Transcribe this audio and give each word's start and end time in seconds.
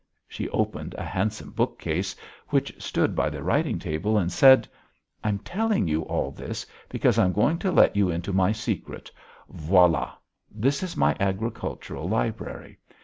She 0.27 0.49
opened 0.49 0.95
a 0.97 1.03
handsome 1.05 1.51
bookcase 1.51 2.15
which 2.47 2.73
stood 2.81 3.15
by 3.15 3.29
the 3.29 3.43
writing 3.43 3.77
table 3.77 4.17
and 4.17 4.31
said: 4.31 4.67
"I'm 5.23 5.37
telling 5.37 5.87
you 5.87 6.01
all 6.05 6.31
this 6.31 6.65
because 6.89 7.19
I'm 7.19 7.33
going 7.33 7.59
to 7.59 7.71
let 7.71 7.95
you 7.95 8.09
into 8.09 8.33
my 8.33 8.51
secret. 8.51 9.11
Voilà. 9.53 10.13
This 10.49 10.81
is 10.81 10.97
my 10.97 11.15
agricultural 11.19 12.09
library. 12.09 12.79